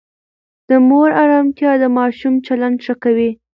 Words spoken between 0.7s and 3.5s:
مور آرامتیا د ماشوم چلند ښه کوي.